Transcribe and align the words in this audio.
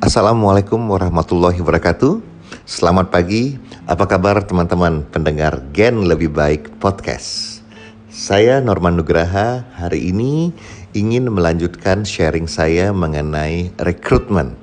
Assalamualaikum 0.00 0.80
warahmatullahi 0.88 1.60
wabarakatuh. 1.60 2.24
Selamat 2.64 3.12
pagi, 3.12 3.60
apa 3.84 4.08
kabar 4.08 4.40
teman-teman 4.40 5.04
pendengar 5.04 5.60
Gen 5.76 6.08
Lebih 6.08 6.32
Baik 6.32 6.72
Podcast. 6.80 7.60
Saya 8.08 8.64
Norman 8.64 8.96
Nugraha, 8.96 9.60
hari 9.76 10.08
ini 10.08 10.56
ingin 10.96 11.28
melanjutkan 11.28 12.08
sharing 12.08 12.48
saya 12.48 12.96
mengenai 12.96 13.76
rekrutmen. 13.76 14.56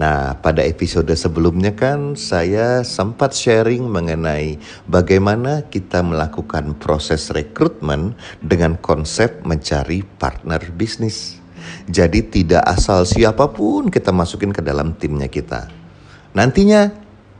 Nah, 0.00 0.40
pada 0.40 0.64
episode 0.64 1.12
sebelumnya 1.12 1.76
kan 1.76 2.16
saya 2.16 2.80
sempat 2.80 3.36
sharing 3.36 3.84
mengenai 3.84 4.56
bagaimana 4.88 5.68
kita 5.68 6.00
melakukan 6.00 6.72
proses 6.80 7.28
rekrutmen 7.28 8.16
dengan 8.40 8.80
konsep 8.80 9.44
mencari 9.44 10.00
partner 10.16 10.64
bisnis. 10.80 11.37
Jadi 11.88 12.20
tidak 12.28 12.68
asal 12.68 13.08
siapa 13.08 13.48
pun 13.48 13.88
kita 13.88 14.12
masukin 14.12 14.52
ke 14.52 14.60
dalam 14.60 14.92
timnya 14.92 15.24
kita. 15.24 15.72
Nantinya 16.36 16.92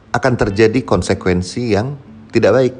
akan 0.08 0.34
terjadi 0.40 0.80
konsekuensi 0.88 1.76
yang 1.76 2.00
tidak 2.32 2.52
baik. 2.56 2.74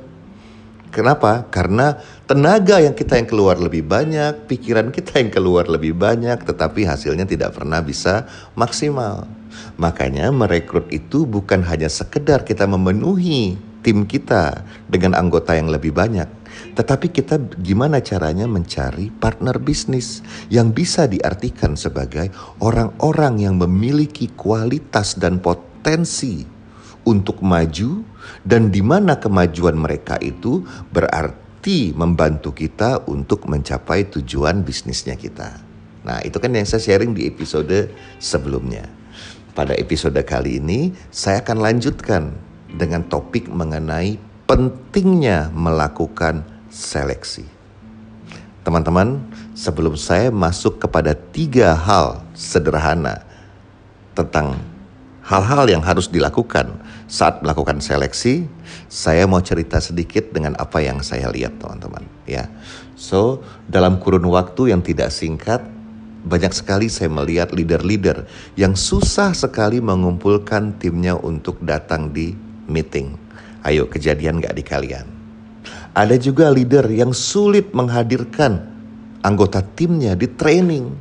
Kenapa? 0.88 1.44
Karena 1.52 2.00
tenaga 2.24 2.80
yang 2.80 2.96
kita 2.96 3.20
yang 3.20 3.28
keluar 3.28 3.60
lebih 3.60 3.84
banyak, 3.84 4.48
pikiran 4.48 4.88
kita 4.88 5.20
yang 5.20 5.28
keluar 5.28 5.68
lebih 5.68 5.92
banyak, 5.92 6.41
tetapi 6.41 6.88
hasilnya 6.88 7.28
tidak 7.28 7.52
pernah 7.52 7.84
bisa 7.84 8.24
maksimal. 8.56 9.28
Makanya 9.77 10.32
merekrut 10.32 10.88
itu 10.88 11.28
bukan 11.28 11.60
hanya 11.69 11.92
sekedar 11.92 12.48
kita 12.48 12.64
memenuhi 12.64 13.60
tim 13.84 14.08
kita 14.08 14.64
dengan 14.88 15.12
anggota 15.12 15.52
yang 15.52 15.69
lebih 15.69 15.92
banyak, 15.92 16.27
tetapi 16.75 17.11
kita 17.11 17.41
gimana 17.59 17.98
caranya 17.98 18.47
mencari 18.47 19.11
partner 19.11 19.59
bisnis 19.59 20.23
yang 20.53 20.71
bisa 20.71 21.11
diartikan 21.11 21.75
sebagai 21.75 22.31
orang-orang 22.62 23.42
yang 23.42 23.59
memiliki 23.59 24.31
kualitas 24.34 25.19
dan 25.19 25.42
potensi 25.42 26.47
untuk 27.09 27.41
maju 27.41 28.05
dan 28.45 28.69
di 28.69 28.84
mana 28.84 29.17
kemajuan 29.17 29.75
mereka 29.75 30.20
itu 30.20 30.61
berarti 30.92 31.97
membantu 31.97 32.53
kita 32.53 33.09
untuk 33.09 33.48
mencapai 33.48 34.06
tujuan 34.12 34.61
bisnisnya 34.61 35.17
kita. 35.17 35.65
Nah, 36.05 36.20
itu 36.25 36.37
kan 36.37 36.53
yang 36.53 36.69
saya 36.69 36.81
sharing 36.81 37.17
di 37.17 37.27
episode 37.28 37.91
sebelumnya. 38.20 38.87
Pada 39.56 39.75
episode 39.75 40.17
kali 40.22 40.62
ini 40.62 40.95
saya 41.11 41.43
akan 41.43 41.59
lanjutkan 41.59 42.31
dengan 42.70 43.03
topik 43.09 43.50
mengenai 43.50 44.28
pentingnya 44.48 45.52
melakukan 45.52 46.41
seleksi. 46.72 47.44
Teman-teman, 48.64 49.20
sebelum 49.52 49.92
saya 49.92 50.32
masuk 50.32 50.80
kepada 50.80 51.12
tiga 51.12 51.77
hal 51.77 52.24
sederhana 52.32 53.28
tentang 54.16 54.56
hal-hal 55.20 55.69
yang 55.69 55.84
harus 55.84 56.08
dilakukan 56.08 56.72
saat 57.04 57.44
melakukan 57.44 57.84
seleksi, 57.84 58.48
saya 58.88 59.28
mau 59.28 59.44
cerita 59.44 59.84
sedikit 59.84 60.32
dengan 60.32 60.56
apa 60.56 60.80
yang 60.80 61.04
saya 61.04 61.28
lihat 61.28 61.60
teman-teman 61.60 62.08
ya. 62.24 62.48
So, 62.96 63.44
dalam 63.69 64.00
kurun 64.00 64.24
waktu 64.32 64.72
yang 64.72 64.80
tidak 64.80 65.12
singkat, 65.12 65.60
banyak 66.24 66.56
sekali 66.56 66.88
saya 66.88 67.12
melihat 67.12 67.52
leader-leader 67.52 68.24
yang 68.56 68.72
susah 68.72 69.36
sekali 69.36 69.84
mengumpulkan 69.84 70.76
timnya 70.80 71.20
untuk 71.20 71.60
datang 71.60 72.12
di 72.16 72.32
meeting. 72.64 73.28
Ayo 73.67 73.91
kejadian 73.91 74.39
gak 74.39 74.55
di 74.55 74.62
kalian? 74.62 75.06
Ada 75.97 76.14
juga 76.14 76.53
leader 76.53 76.87
yang 76.92 77.11
sulit 77.11 77.75
menghadirkan 77.75 78.62
anggota 79.27 79.65
timnya 79.75 80.15
di 80.15 80.31
training. 80.31 80.95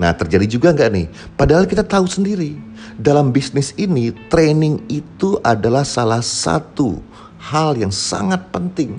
Nah 0.00 0.10
terjadi 0.16 0.58
juga 0.58 0.74
nggak 0.74 0.90
nih? 0.90 1.06
Padahal 1.38 1.70
kita 1.70 1.86
tahu 1.86 2.10
sendiri 2.10 2.58
dalam 2.98 3.30
bisnis 3.30 3.70
ini, 3.78 4.10
training 4.26 4.82
itu 4.90 5.38
adalah 5.46 5.86
salah 5.86 6.18
satu 6.18 6.98
hal 7.38 7.78
yang 7.78 7.94
sangat 7.94 8.42
penting. 8.50 8.98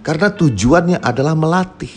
Karena 0.00 0.32
tujuannya 0.32 0.98
adalah 1.04 1.36
melatih. 1.36 1.92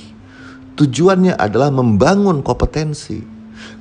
Tujuannya 0.75 1.39
adalah 1.39 1.71
membangun 1.71 2.43
kompetensi. 2.43 3.23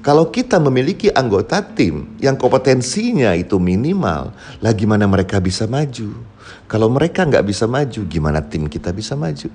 Kalau 0.05 0.28
kita 0.28 0.61
memiliki 0.61 1.09
anggota 1.12 1.65
tim 1.65 2.12
yang 2.21 2.37
kompetensinya 2.37 3.33
itu 3.33 3.56
minimal, 3.56 4.37
lah 4.61 4.72
gimana 4.77 5.09
mereka 5.09 5.41
bisa 5.41 5.65
maju? 5.65 6.12
Kalau 6.69 6.93
mereka 6.93 7.25
nggak 7.25 7.45
bisa 7.45 7.65
maju, 7.65 8.00
gimana 8.05 8.45
tim 8.45 8.69
kita 8.69 8.93
bisa 8.93 9.17
maju? 9.17 9.49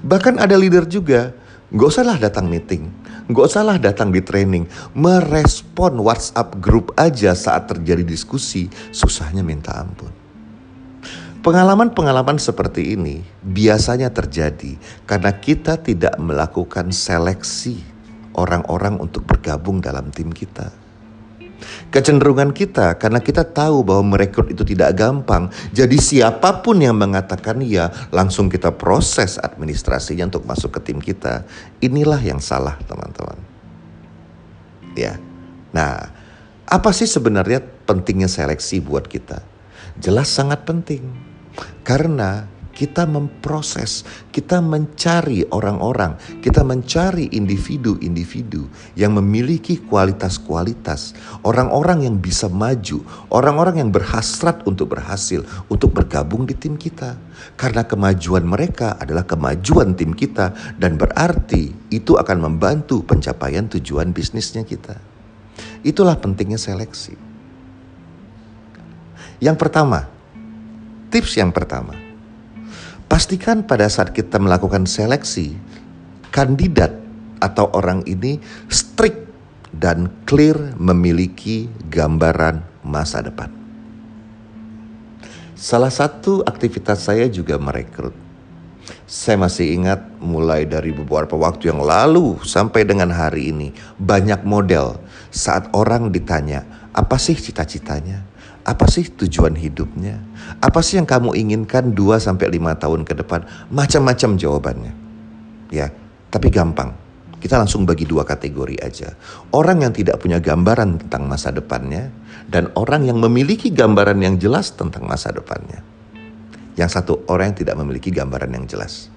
Bahkan 0.00 0.40
ada 0.40 0.56
leader 0.56 0.88
juga, 0.88 1.36
nggak 1.70 1.88
usahlah 1.88 2.16
datang 2.16 2.48
meeting 2.48 3.06
Gak 3.26 3.42
usahlah 3.50 3.74
datang 3.82 4.14
di 4.14 4.22
training, 4.22 4.70
merespon 4.94 5.98
WhatsApp 5.98 6.62
grup 6.62 6.94
aja 6.94 7.34
saat 7.34 7.66
terjadi 7.66 8.06
diskusi, 8.06 8.70
susahnya 8.94 9.42
minta 9.42 9.74
ampun. 9.74 10.14
Pengalaman-pengalaman 11.42 12.38
seperti 12.38 12.94
ini 12.94 13.26
biasanya 13.42 14.14
terjadi 14.14 14.78
karena 15.10 15.34
kita 15.34 15.74
tidak 15.74 16.14
melakukan 16.22 16.94
seleksi 16.94 17.82
orang-orang 18.36 19.00
untuk 19.00 19.24
bergabung 19.24 19.80
dalam 19.80 20.12
tim 20.12 20.30
kita. 20.30 20.70
Kecenderungan 21.88 22.52
kita 22.52 23.00
karena 23.00 23.16
kita 23.24 23.40
tahu 23.40 23.80
bahwa 23.80 24.12
merekrut 24.16 24.52
itu 24.52 24.60
tidak 24.60 24.92
gampang. 25.00 25.48
Jadi 25.72 25.96
siapa 25.96 26.60
pun 26.60 26.84
yang 26.84 27.00
mengatakan 27.00 27.64
ya 27.64 27.88
langsung 28.12 28.52
kita 28.52 28.76
proses 28.76 29.40
administrasinya 29.40 30.28
untuk 30.28 30.44
masuk 30.44 30.76
ke 30.76 30.92
tim 30.92 31.00
kita. 31.00 31.48
Inilah 31.80 32.20
yang 32.20 32.44
salah 32.44 32.76
teman-teman. 32.84 33.40
Ya. 34.92 35.16
Nah, 35.72 36.12
apa 36.68 36.90
sih 36.92 37.08
sebenarnya 37.08 37.64
pentingnya 37.88 38.28
seleksi 38.28 38.84
buat 38.84 39.08
kita? 39.08 39.40
Jelas 39.96 40.28
sangat 40.28 40.68
penting. 40.68 41.08
Karena 41.80 42.44
kita 42.76 43.08
memproses, 43.08 44.04
kita 44.28 44.60
mencari 44.60 45.48
orang-orang, 45.48 46.20
kita 46.44 46.60
mencari 46.60 47.32
individu-individu 47.32 48.68
yang 48.92 49.16
memiliki 49.16 49.80
kualitas-kualitas, 49.80 51.16
orang-orang 51.40 52.04
yang 52.04 52.20
bisa 52.20 52.52
maju, 52.52 53.00
orang-orang 53.32 53.80
yang 53.80 53.88
berhasrat 53.88 54.60
untuk 54.68 54.92
berhasil, 54.92 55.40
untuk 55.72 55.96
bergabung 55.96 56.44
di 56.44 56.52
tim 56.52 56.76
kita. 56.76 57.16
Karena 57.56 57.88
kemajuan 57.88 58.44
mereka 58.44 59.00
adalah 59.00 59.24
kemajuan 59.24 59.96
tim 59.96 60.12
kita 60.12 60.52
dan 60.76 61.00
berarti 61.00 61.72
itu 61.88 62.20
akan 62.20 62.44
membantu 62.44 63.00
pencapaian 63.00 63.64
tujuan 63.72 64.12
bisnisnya 64.12 64.68
kita. 64.68 65.00
Itulah 65.80 66.20
pentingnya 66.20 66.60
seleksi. 66.60 67.16
Yang 69.40 69.56
pertama, 69.60 70.08
tips 71.12 71.36
yang 71.36 71.52
pertama, 71.52 72.05
Pastikan 73.06 73.62
pada 73.62 73.86
saat 73.86 74.10
kita 74.10 74.42
melakukan 74.42 74.82
seleksi, 74.82 75.54
kandidat 76.34 76.90
atau 77.38 77.70
orang 77.70 78.02
ini 78.04 78.42
strict 78.66 79.30
dan 79.70 80.10
clear 80.26 80.74
memiliki 80.74 81.70
gambaran 81.86 82.64
masa 82.82 83.22
depan. 83.22 83.52
Salah 85.56 85.88
satu 85.88 86.44
aktivitas 86.44 87.08
saya 87.08 87.30
juga 87.32 87.56
merekrut. 87.56 88.12
Saya 89.06 89.38
masih 89.38 89.74
ingat 89.78 90.02
mulai 90.18 90.66
dari 90.66 90.90
beberapa 90.90 91.34
waktu 91.38 91.70
yang 91.70 91.82
lalu 91.82 92.38
sampai 92.42 92.86
dengan 92.86 93.10
hari 93.14 93.54
ini 93.54 93.70
banyak 94.02 94.42
model 94.42 94.98
saat 95.30 95.70
orang 95.74 96.10
ditanya 96.10 96.62
apa 96.90 97.16
sih 97.16 97.34
cita-citanya, 97.34 98.22
apa 98.66 98.90
sih 98.90 99.06
tujuan 99.06 99.54
hidupnya? 99.54 100.18
Apa 100.58 100.82
sih 100.82 100.98
yang 100.98 101.06
kamu 101.06 101.38
inginkan 101.38 101.94
2 101.94 102.18
sampai 102.18 102.50
5 102.50 102.82
tahun 102.82 103.00
ke 103.06 103.14
depan? 103.22 103.46
Macam-macam 103.70 104.34
jawabannya. 104.34 104.92
Ya, 105.70 105.94
tapi 106.34 106.50
gampang. 106.50 107.06
Kita 107.36 107.62
langsung 107.62 107.86
bagi 107.86 108.08
dua 108.08 108.26
kategori 108.26 108.80
aja. 108.82 109.14
Orang 109.54 109.84
yang 109.84 109.94
tidak 109.94 110.18
punya 110.18 110.42
gambaran 110.42 111.06
tentang 111.06 111.30
masa 111.30 111.54
depannya 111.54 112.10
dan 112.50 112.74
orang 112.74 113.06
yang 113.06 113.22
memiliki 113.22 113.70
gambaran 113.70 114.18
yang 114.18 114.34
jelas 114.40 114.74
tentang 114.74 115.06
masa 115.06 115.30
depannya. 115.30 115.84
Yang 116.74 116.90
satu 116.98 117.22
orang 117.30 117.54
yang 117.54 117.58
tidak 117.62 117.76
memiliki 117.78 118.10
gambaran 118.10 118.50
yang 118.50 118.64
jelas. 118.66 119.12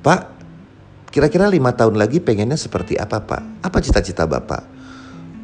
Pak, 0.00 0.30
kira-kira 1.10 1.50
lima 1.50 1.74
tahun 1.74 1.98
lagi 2.00 2.22
pengennya 2.22 2.56
seperti 2.56 2.96
apa 2.96 3.20
pak? 3.20 3.42
Apa 3.66 3.78
cita-cita 3.82 4.24
bapak? 4.24 4.75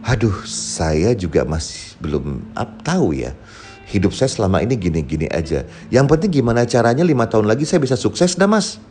Aduh, 0.03 0.35
saya 0.51 1.15
juga 1.15 1.47
masih 1.47 1.95
belum 2.03 2.43
up, 2.59 2.83
tahu 2.83 3.15
ya. 3.15 3.39
Hidup 3.87 4.11
saya 4.11 4.27
selama 4.27 4.59
ini 4.59 4.75
gini-gini 4.75 5.31
aja. 5.31 5.63
Yang 5.95 6.07
penting 6.11 6.43
gimana 6.43 6.67
caranya 6.67 7.07
lima 7.07 7.31
tahun 7.31 7.47
lagi 7.47 7.63
saya 7.63 7.79
bisa 7.79 7.95
sukses 7.95 8.35
dah 8.35 8.51
mas. 8.51 8.83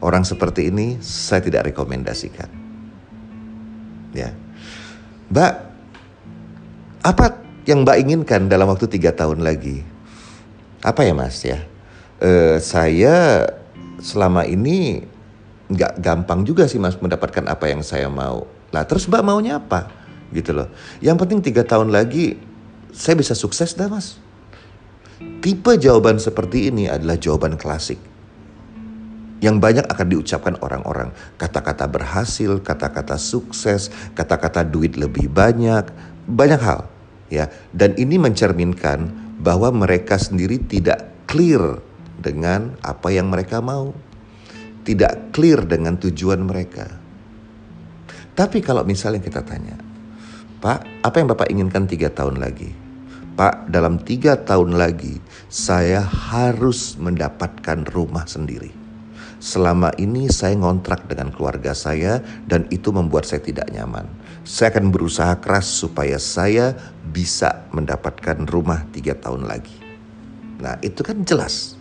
Orang 0.00 0.24
seperti 0.24 0.72
ini 0.72 0.96
saya 1.04 1.44
tidak 1.44 1.68
rekomendasikan. 1.68 2.48
Ya, 4.16 4.32
Mbak, 5.28 5.52
apa 7.04 7.24
yang 7.68 7.84
Mbak 7.84 7.96
inginkan 8.00 8.48
dalam 8.48 8.66
waktu 8.72 8.88
tiga 8.88 9.12
tahun 9.12 9.44
lagi? 9.44 9.84
Apa 10.80 11.04
ya 11.04 11.12
mas 11.12 11.36
ya? 11.44 11.60
Uh, 12.16 12.56
saya 12.56 13.44
selama 14.00 14.48
ini 14.48 15.04
nggak 15.68 16.00
gampang 16.00 16.42
juga 16.48 16.64
sih 16.64 16.80
mas 16.80 16.96
mendapatkan 16.96 17.44
apa 17.44 17.68
yang 17.68 17.84
saya 17.84 18.08
mau. 18.08 18.48
Lah 18.72 18.88
terus 18.88 19.04
Mbak 19.04 19.22
maunya 19.22 19.60
apa? 19.60 19.99
Gitu 20.30 20.54
loh. 20.54 20.68
Yang 21.02 21.16
penting 21.26 21.38
tiga 21.42 21.62
tahun 21.66 21.90
lagi 21.90 22.38
saya 22.90 23.14
bisa 23.18 23.34
sukses 23.38 23.74
dah 23.74 23.86
mas. 23.86 24.18
Tipe 25.40 25.76
jawaban 25.76 26.16
seperti 26.16 26.72
ini 26.72 26.88
adalah 26.88 27.16
jawaban 27.20 27.60
klasik. 27.60 28.00
Yang 29.40 29.56
banyak 29.56 29.86
akan 29.88 30.06
diucapkan 30.12 30.54
orang-orang. 30.60 31.16
Kata-kata 31.40 31.88
berhasil, 31.88 32.60
kata-kata 32.60 33.16
sukses, 33.16 33.88
kata-kata 34.12 34.64
duit 34.64 35.00
lebih 35.00 35.32
banyak, 35.32 35.88
banyak 36.28 36.60
hal. 36.60 36.88
ya. 37.32 37.48
Dan 37.72 37.96
ini 37.96 38.20
mencerminkan 38.20 39.08
bahwa 39.40 39.72
mereka 39.72 40.20
sendiri 40.20 40.60
tidak 40.60 41.24
clear 41.24 41.80
dengan 42.20 42.76
apa 42.84 43.08
yang 43.08 43.32
mereka 43.32 43.64
mau. 43.64 43.96
Tidak 44.84 45.32
clear 45.32 45.64
dengan 45.64 45.96
tujuan 45.96 46.44
mereka. 46.44 46.88
Tapi 48.36 48.60
kalau 48.60 48.84
misalnya 48.84 49.24
kita 49.24 49.40
tanya, 49.44 49.89
Pak, 50.60 50.84
apa 51.00 51.16
yang 51.16 51.32
Bapak 51.32 51.48
inginkan 51.48 51.88
tiga 51.88 52.12
tahun 52.12 52.36
lagi? 52.36 52.68
Pak, 53.32 53.72
dalam 53.72 53.96
tiga 53.96 54.36
tahun 54.36 54.76
lagi 54.76 55.16
saya 55.48 56.04
harus 56.04 57.00
mendapatkan 57.00 57.88
rumah 57.96 58.28
sendiri. 58.28 58.68
Selama 59.40 59.88
ini 59.96 60.28
saya 60.28 60.52
ngontrak 60.60 61.08
dengan 61.08 61.32
keluarga 61.32 61.72
saya 61.72 62.20
dan 62.44 62.68
itu 62.68 62.92
membuat 62.92 63.24
saya 63.24 63.40
tidak 63.40 63.72
nyaman. 63.72 64.04
Saya 64.44 64.68
akan 64.76 64.92
berusaha 64.92 65.32
keras 65.40 65.64
supaya 65.64 66.20
saya 66.20 66.76
bisa 67.08 67.64
mendapatkan 67.72 68.44
rumah 68.44 68.84
tiga 68.92 69.16
tahun 69.16 69.48
lagi. 69.48 69.80
Nah 70.60 70.76
itu 70.84 71.00
kan 71.00 71.24
jelas. 71.24 71.72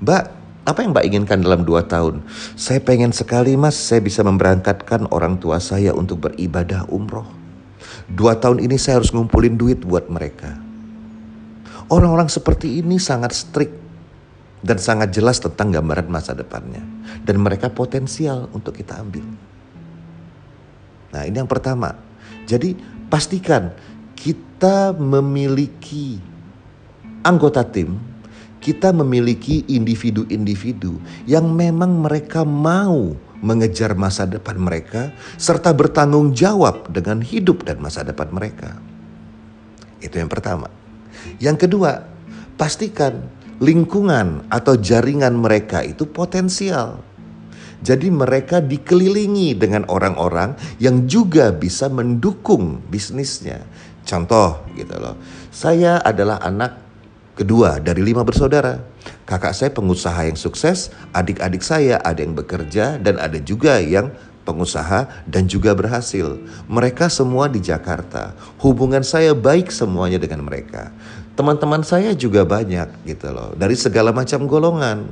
Mbak, 0.00 0.24
apa 0.64 0.78
yang 0.80 0.96
Mbak 0.96 1.04
inginkan 1.04 1.44
dalam 1.44 1.68
dua 1.68 1.84
tahun? 1.84 2.24
Saya 2.56 2.80
pengen 2.80 3.12
sekali 3.12 3.60
mas, 3.60 3.76
saya 3.76 4.00
bisa 4.00 4.24
memberangkatkan 4.24 5.12
orang 5.12 5.36
tua 5.36 5.60
saya 5.60 5.92
untuk 5.92 6.24
beribadah 6.24 6.88
umroh. 6.88 7.43
Dua 8.10 8.36
tahun 8.36 8.60
ini 8.60 8.76
saya 8.76 9.00
harus 9.00 9.12
ngumpulin 9.12 9.56
duit 9.56 9.80
buat 9.80 10.12
mereka. 10.12 10.52
Orang-orang 11.88 12.28
seperti 12.28 12.80
ini 12.80 13.00
sangat 13.00 13.32
strict 13.32 13.76
dan 14.64 14.80
sangat 14.80 15.12
jelas 15.12 15.40
tentang 15.40 15.72
gambaran 15.72 16.08
masa 16.08 16.32
depannya. 16.32 16.80
Dan 17.24 17.40
mereka 17.40 17.72
potensial 17.72 18.48
untuk 18.52 18.76
kita 18.76 19.00
ambil. 19.00 19.24
Nah 21.12 21.22
ini 21.24 21.36
yang 21.40 21.48
pertama. 21.48 21.96
Jadi 22.44 22.76
pastikan 23.08 23.72
kita 24.16 24.92
memiliki 24.96 26.20
anggota 27.24 27.64
tim, 27.64 27.96
kita 28.60 28.92
memiliki 28.92 29.64
individu-individu 29.68 30.96
yang 31.28 31.48
memang 31.52 32.00
mereka 32.00 32.44
mau 32.44 33.12
mengejar 33.44 33.92
masa 33.92 34.24
depan 34.24 34.56
mereka, 34.56 35.12
serta 35.36 35.76
bertanggung 35.76 36.32
jawab 36.32 36.88
dengan 36.88 37.20
hidup 37.20 37.68
dan 37.68 37.84
masa 37.84 38.00
depan 38.00 38.32
mereka. 38.32 38.80
Itu 40.00 40.16
yang 40.16 40.32
pertama. 40.32 40.72
Yang 41.36 41.68
kedua, 41.68 42.08
pastikan 42.56 43.28
lingkungan 43.60 44.48
atau 44.48 44.80
jaringan 44.80 45.36
mereka 45.36 45.84
itu 45.84 46.08
potensial. 46.08 47.04
Jadi 47.84 48.08
mereka 48.08 48.64
dikelilingi 48.64 49.60
dengan 49.60 49.84
orang-orang 49.92 50.56
yang 50.80 51.04
juga 51.04 51.52
bisa 51.52 51.92
mendukung 51.92 52.80
bisnisnya. 52.88 53.60
Contoh 54.08 54.64
gitu 54.72 54.96
loh. 54.96 55.20
Saya 55.52 56.00
adalah 56.00 56.40
anak 56.40 56.80
kedua 57.36 57.84
dari 57.84 58.00
lima 58.00 58.24
bersaudara. 58.24 58.93
Kakak 59.24 59.56
saya 59.56 59.70
pengusaha 59.72 60.28
yang 60.28 60.36
sukses, 60.36 60.92
adik-adik 61.16 61.64
saya 61.64 61.96
ada 62.04 62.20
yang 62.20 62.36
bekerja 62.36 63.00
dan 63.00 63.16
ada 63.16 63.40
juga 63.40 63.80
yang 63.80 64.12
pengusaha 64.44 65.08
dan 65.24 65.48
juga 65.48 65.72
berhasil. 65.72 66.36
Mereka 66.68 67.08
semua 67.08 67.48
di 67.48 67.64
Jakarta. 67.64 68.36
Hubungan 68.60 69.00
saya 69.00 69.32
baik 69.32 69.72
semuanya 69.72 70.20
dengan 70.20 70.44
mereka. 70.44 70.92
Teman-teman 71.34 71.82
saya 71.82 72.14
juga 72.14 72.46
banyak 72.46 73.08
gitu 73.10 73.34
loh, 73.34 73.50
dari 73.58 73.74
segala 73.74 74.14
macam 74.14 74.46
golongan. 74.46 75.02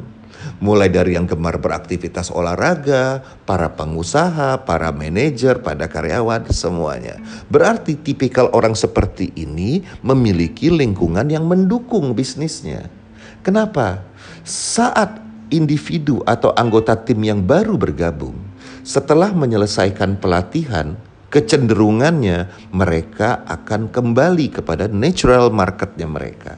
Mulai 0.62 0.91
dari 0.91 1.15
yang 1.15 1.27
gemar 1.27 1.59
beraktivitas 1.59 2.31
olahraga, 2.31 3.23
para 3.47 3.75
pengusaha, 3.75 4.62
para 4.62 4.91
manajer, 4.91 5.62
pada 5.62 5.87
karyawan, 5.87 6.50
semuanya. 6.50 7.19
Berarti 7.47 7.99
tipikal 7.99 8.50
orang 8.55 8.75
seperti 8.75 9.31
ini 9.39 9.83
memiliki 10.03 10.71
lingkungan 10.71 11.27
yang 11.31 11.47
mendukung 11.47 12.15
bisnisnya. 12.15 13.01
Kenapa? 13.43 14.06
Saat 14.47 15.19
individu 15.50 16.23
atau 16.23 16.55
anggota 16.55 16.94
tim 16.94 17.19
yang 17.27 17.43
baru 17.43 17.75
bergabung, 17.75 18.39
setelah 18.87 19.35
menyelesaikan 19.35 20.19
pelatihan, 20.23 20.94
kecenderungannya 21.31 22.47
mereka 22.71 23.43
akan 23.50 23.91
kembali 23.91 24.62
kepada 24.62 24.87
natural 24.87 25.50
marketnya 25.50 26.06
mereka. 26.06 26.55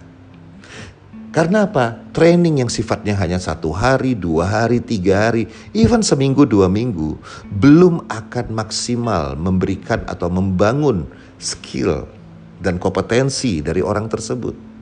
Karena 1.34 1.66
apa? 1.66 1.98
Training 2.14 2.62
yang 2.62 2.70
sifatnya 2.70 3.18
hanya 3.18 3.42
satu 3.42 3.74
hari, 3.74 4.14
dua 4.14 4.46
hari, 4.46 4.78
tiga 4.78 5.26
hari, 5.28 5.50
even 5.74 5.98
seminggu, 5.98 6.46
dua 6.46 6.70
minggu, 6.70 7.18
belum 7.58 8.06
akan 8.06 8.54
maksimal 8.54 9.34
memberikan 9.34 10.06
atau 10.06 10.30
membangun 10.30 11.10
skill 11.42 12.06
dan 12.62 12.78
kompetensi 12.78 13.58
dari 13.66 13.82
orang 13.82 14.06
tersebut. 14.06 14.73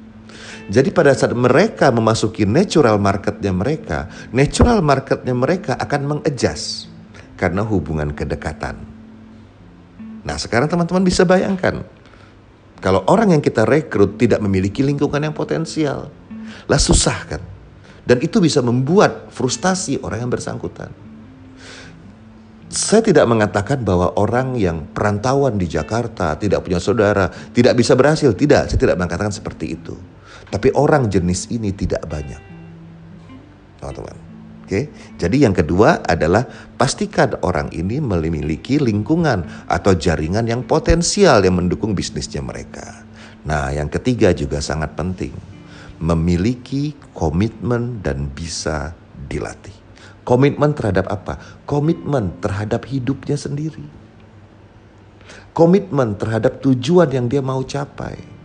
Jadi 0.71 0.95
pada 0.95 1.11
saat 1.11 1.35
mereka 1.35 1.91
memasuki 1.91 2.47
natural 2.47 3.01
marketnya 3.01 3.51
mereka, 3.51 4.07
natural 4.31 4.79
marketnya 4.79 5.35
mereka 5.35 5.75
akan 5.75 6.01
mengadjust 6.07 6.87
karena 7.35 7.67
hubungan 7.67 8.15
kedekatan. 8.15 8.79
Nah 10.23 10.37
sekarang 10.39 10.71
teman-teman 10.71 11.03
bisa 11.03 11.27
bayangkan, 11.27 11.83
kalau 12.79 13.03
orang 13.11 13.35
yang 13.35 13.43
kita 13.43 13.67
rekrut 13.67 14.19
tidak 14.19 14.39
memiliki 14.39 14.87
lingkungan 14.87 15.23
yang 15.23 15.35
potensial, 15.35 16.11
lah 16.71 16.79
susah 16.79 17.19
kan. 17.27 17.43
Dan 18.03 18.19
itu 18.19 18.43
bisa 18.43 18.59
membuat 18.59 19.31
frustasi 19.31 20.03
orang 20.03 20.27
yang 20.27 20.33
bersangkutan. 20.35 20.91
Saya 22.73 23.05
tidak 23.05 23.29
mengatakan 23.29 23.85
bahwa 23.87 24.17
orang 24.19 24.59
yang 24.59 24.91
perantauan 24.91 25.55
di 25.61 25.71
Jakarta, 25.71 26.35
tidak 26.35 26.67
punya 26.67 26.83
saudara, 26.83 27.31
tidak 27.53 27.79
bisa 27.79 27.93
berhasil. 27.95 28.33
Tidak, 28.33 28.73
saya 28.73 28.81
tidak 28.81 28.97
mengatakan 28.99 29.31
seperti 29.31 29.77
itu. 29.77 29.95
Tapi 30.53 30.69
orang 30.77 31.09
jenis 31.09 31.49
ini 31.49 31.73
tidak 31.73 32.05
banyak. 32.05 32.43
Teman-teman. 33.81 34.17
Oke. 34.69 34.93
Jadi 35.17 35.49
yang 35.49 35.57
kedua 35.57 36.05
adalah 36.05 36.45
pastikan 36.77 37.41
orang 37.41 37.73
ini 37.73 38.05
memiliki 38.05 38.77
lingkungan 38.77 39.49
atau 39.65 39.97
jaringan 39.97 40.45
yang 40.45 40.61
potensial 40.69 41.41
yang 41.41 41.57
mendukung 41.57 41.97
bisnisnya 41.97 42.45
mereka. 42.45 43.01
Nah, 43.49 43.73
yang 43.73 43.89
ketiga 43.89 44.37
juga 44.37 44.61
sangat 44.61 44.93
penting. 44.93 45.33
Memiliki 46.05 46.93
komitmen 47.17 48.05
dan 48.05 48.29
bisa 48.29 48.93
dilatih. 49.33 49.75
Komitmen 50.23 50.77
terhadap 50.77 51.09
apa? 51.09 51.41
Komitmen 51.65 52.39
terhadap 52.45 52.87
hidupnya 52.87 53.41
sendiri. 53.41 53.83
Komitmen 55.57 56.15
terhadap 56.21 56.61
tujuan 56.61 57.09
yang 57.11 57.27
dia 57.27 57.41
mau 57.41 57.65
capai 57.67 58.42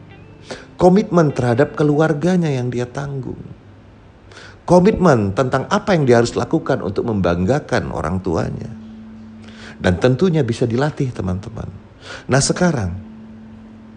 komitmen 0.77 1.33
terhadap 1.33 1.73
keluarganya 1.73 2.47
yang 2.47 2.69
dia 2.69 2.85
tanggung. 2.85 3.39
Komitmen 4.67 5.31
tentang 5.31 5.63
apa 5.71 5.95
yang 5.95 6.03
dia 6.03 6.19
harus 6.19 6.35
lakukan 6.35 6.83
untuk 6.83 7.07
membanggakan 7.07 7.87
orang 7.95 8.19
tuanya. 8.19 8.67
Dan 9.79 9.95
tentunya 10.01 10.43
bisa 10.43 10.67
dilatih 10.67 11.13
teman-teman. 11.15 11.69
Nah 12.27 12.41
sekarang, 12.43 12.91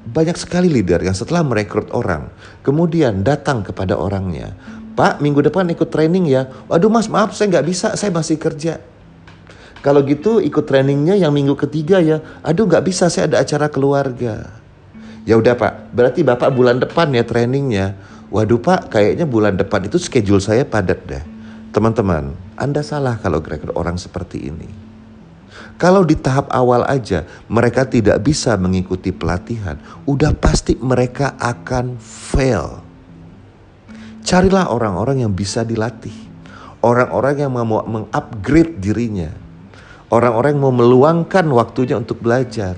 banyak 0.07 0.37
sekali 0.39 0.71
leader 0.71 1.03
yang 1.03 1.17
setelah 1.17 1.43
merekrut 1.43 1.91
orang, 1.91 2.31
kemudian 2.63 3.27
datang 3.27 3.67
kepada 3.67 3.99
orangnya. 3.99 4.55
Pak, 4.95 5.19
minggu 5.25 5.41
depan 5.41 5.67
ikut 5.73 5.89
training 5.89 6.29
ya. 6.29 6.47
Waduh 6.69 6.93
mas, 6.93 7.09
maaf 7.09 7.33
saya 7.33 7.51
nggak 7.59 7.67
bisa, 7.67 7.89
saya 7.97 8.13
masih 8.13 8.37
kerja. 8.37 8.79
Kalau 9.81 10.05
gitu 10.05 10.45
ikut 10.45 10.69
trainingnya 10.69 11.17
yang 11.17 11.33
minggu 11.33 11.57
ketiga 11.57 12.05
ya. 12.05 12.21
Aduh 12.45 12.69
nggak 12.69 12.85
bisa, 12.85 13.09
saya 13.09 13.33
ada 13.33 13.41
acara 13.41 13.73
keluarga. 13.73 14.60
Ya 15.29 15.37
udah 15.37 15.53
Pak, 15.53 15.93
berarti 15.93 16.25
Bapak 16.25 16.49
bulan 16.53 16.81
depan 16.81 17.13
ya 17.13 17.25
trainingnya. 17.25 17.97
Waduh 18.31 18.63
Pak, 18.63 18.95
kayaknya 18.95 19.27
bulan 19.27 19.59
depan 19.59 19.85
itu 19.85 19.99
schedule 20.01 20.41
saya 20.41 20.65
padat 20.65 21.01
deh. 21.05 21.25
Teman-teman, 21.71 22.35
Anda 22.59 22.83
salah 22.83 23.19
kalau 23.19 23.43
kira-kira 23.43 23.75
orang 23.77 23.95
seperti 23.99 24.51
ini. 24.51 24.69
Kalau 25.81 26.05
di 26.05 26.13
tahap 26.13 26.53
awal 26.53 26.85
aja 26.85 27.25
mereka 27.49 27.89
tidak 27.89 28.21
bisa 28.21 28.53
mengikuti 28.61 29.13
pelatihan, 29.13 29.81
udah 30.05 30.37
pasti 30.37 30.77
mereka 30.77 31.37
akan 31.41 31.97
fail. 32.01 32.85
Carilah 34.21 34.69
orang-orang 34.69 35.25
yang 35.25 35.33
bisa 35.33 35.65
dilatih. 35.65 36.15
Orang-orang 36.81 37.45
yang 37.45 37.53
mau 37.53 37.85
mengupgrade 37.85 38.81
dirinya. 38.81 39.33
Orang-orang 40.13 40.57
yang 40.57 40.65
mau 40.65 40.75
meluangkan 40.75 41.45
waktunya 41.53 41.97
untuk 41.97 42.21
belajar 42.25 42.77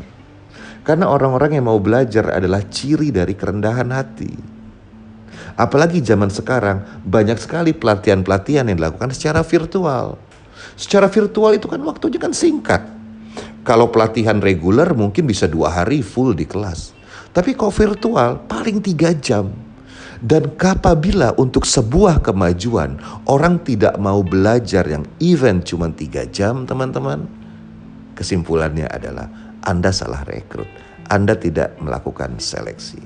karena 0.82 1.06
orang-orang 1.06 1.58
yang 1.58 1.66
mau 1.70 1.78
belajar 1.78 2.34
adalah 2.34 2.66
ciri 2.66 3.14
dari 3.14 3.38
kerendahan 3.38 3.90
hati. 3.94 4.34
Apalagi 5.54 6.00
zaman 6.02 6.32
sekarang 6.32 7.04
banyak 7.06 7.36
sekali 7.36 7.76
pelatihan-pelatihan 7.76 8.66
yang 8.66 8.76
dilakukan 8.78 9.12
secara 9.14 9.46
virtual. 9.46 10.18
Secara 10.74 11.06
virtual 11.06 11.54
itu 11.54 11.68
kan 11.68 11.80
waktunya 11.84 12.18
kan 12.18 12.32
singkat. 12.32 12.82
Kalau 13.62 13.94
pelatihan 13.94 14.42
reguler 14.42 14.90
mungkin 14.96 15.28
bisa 15.28 15.46
dua 15.46 15.70
hari 15.70 16.02
full 16.02 16.34
di 16.34 16.48
kelas. 16.48 16.90
Tapi 17.30 17.54
kalau 17.54 17.70
virtual 17.70 18.30
paling 18.50 18.82
tiga 18.82 19.14
jam. 19.14 19.54
Dan 20.22 20.54
kapabila 20.54 21.34
untuk 21.34 21.66
sebuah 21.66 22.22
kemajuan 22.22 22.94
orang 23.26 23.58
tidak 23.66 23.98
mau 23.98 24.22
belajar 24.22 24.86
yang 24.86 25.02
event 25.18 25.66
cuma 25.66 25.90
tiga 25.90 26.22
jam 26.30 26.62
teman-teman. 26.62 27.26
Kesimpulannya 28.14 28.86
adalah 28.86 29.41
Anda 29.62 29.94
salah 29.94 30.26
rekrut. 30.26 30.68
Anda 31.06 31.38
tidak 31.38 31.78
melakukan 31.78 32.38
seleksi. 32.42 33.02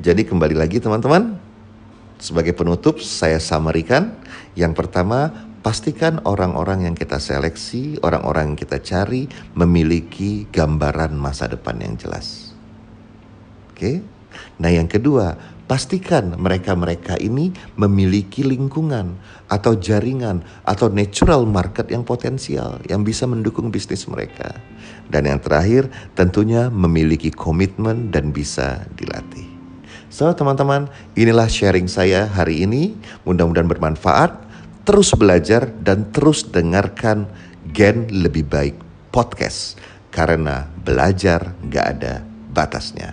Jadi 0.00 0.22
kembali 0.24 0.56
lagi 0.56 0.80
teman-teman. 0.80 1.36
Sebagai 2.18 2.56
penutup 2.56 2.98
saya 2.98 3.38
samarikan. 3.38 4.16
Yang 4.56 4.74
pertama 4.84 5.30
pastikan 5.60 6.22
orang-orang 6.24 6.88
yang 6.88 6.94
kita 6.96 7.20
seleksi, 7.20 8.00
orang-orang 8.00 8.54
yang 8.54 8.58
kita 8.58 8.78
cari 8.80 9.28
memiliki 9.54 10.48
gambaran 10.48 11.12
masa 11.14 11.50
depan 11.50 11.78
yang 11.82 11.94
jelas. 11.98 12.54
Oke. 13.74 14.02
Nah, 14.58 14.70
yang 14.70 14.86
kedua, 14.86 15.34
pastikan 15.68 16.34
mereka-mereka 16.40 17.20
ini 17.20 17.52
memiliki 17.76 18.40
lingkungan 18.40 19.20
atau 19.52 19.76
jaringan 19.76 20.40
atau 20.64 20.88
natural 20.88 21.44
market 21.44 21.92
yang 21.92 22.02
potensial 22.02 22.80
yang 22.88 23.04
bisa 23.04 23.28
mendukung 23.28 23.68
bisnis 23.68 24.08
mereka. 24.08 24.56
Dan 25.12 25.28
yang 25.28 25.40
terakhir, 25.44 25.92
tentunya 26.16 26.72
memiliki 26.72 27.28
komitmen 27.28 28.08
dan 28.08 28.32
bisa 28.32 28.88
dilatih. 28.96 29.44
So, 30.08 30.32
teman-teman, 30.32 30.88
inilah 31.20 31.52
sharing 31.52 31.84
saya 31.84 32.24
hari 32.24 32.64
ini. 32.64 32.96
Mudah-mudahan 33.28 33.68
bermanfaat. 33.68 34.48
Terus 34.88 35.12
belajar 35.12 35.68
dan 35.84 36.08
terus 36.16 36.48
dengarkan 36.48 37.28
Gen 37.76 38.08
Lebih 38.08 38.48
Baik 38.48 38.76
Podcast. 39.12 39.76
Karena 40.08 40.64
belajar 40.64 41.52
gak 41.68 41.86
ada 42.00 42.24
batasnya. 42.56 43.12